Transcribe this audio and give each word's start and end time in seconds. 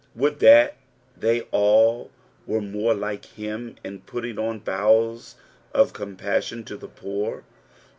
Would 0.15 0.39
that 0.39 0.77
they 1.15 1.41
I 1.41 1.45
all 1.51 2.09
were 2.47 2.59
more 2.59 2.95
like 2.95 3.23
him 3.25 3.75
in 3.83 4.01
putting 4.01 4.39
im 4.39 4.57
bowels 4.57 5.35
of 5.75 5.93
compassion 5.93 6.63
to 6.63 6.75
the 6.75 6.87
poor. 6.87 7.43